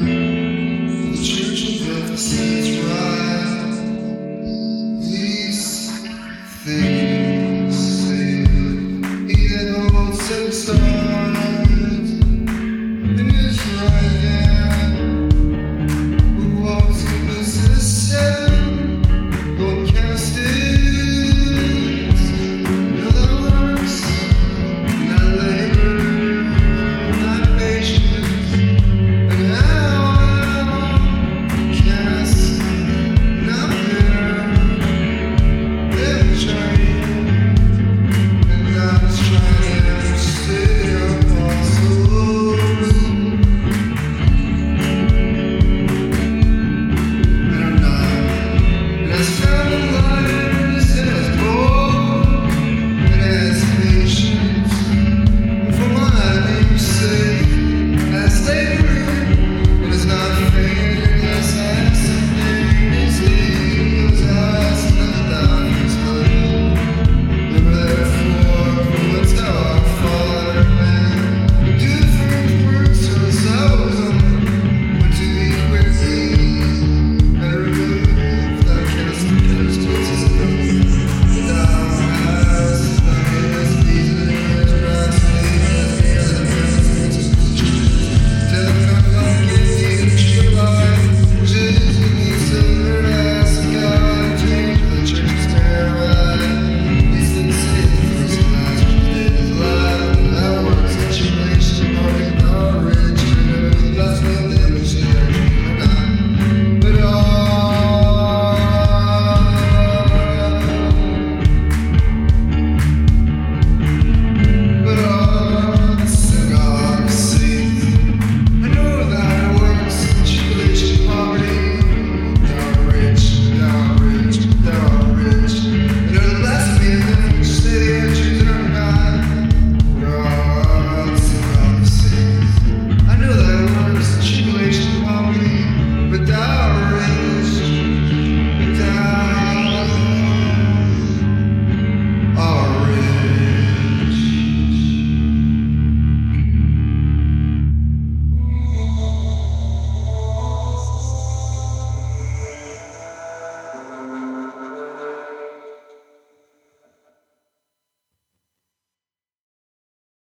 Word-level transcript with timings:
me. 0.00 0.11